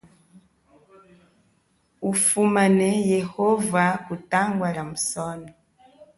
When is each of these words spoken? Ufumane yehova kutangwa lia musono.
Ufumane 2.11 2.89
yehova 3.13 3.83
kutangwa 4.05 4.67
lia 4.73 4.83
musono. 4.91 5.49